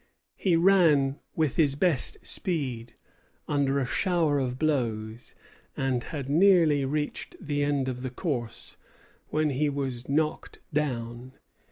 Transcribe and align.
He 0.35 0.55
ran 0.55 1.19
with 1.35 1.57
his 1.57 1.75
best 1.75 2.25
speed, 2.25 2.95
under 3.47 3.77
a 3.77 3.85
shower 3.85 4.39
of 4.39 4.57
blows, 4.57 5.35
and 5.77 6.05
had 6.05 6.27
nearly 6.27 6.83
reached 6.85 7.35
the 7.39 7.63
end 7.63 7.87
of 7.87 8.01
the 8.01 8.09
course, 8.09 8.77
when 9.27 9.51
he 9.51 9.69
was 9.69 10.09
knocked 10.09 10.57
down. 10.73 11.33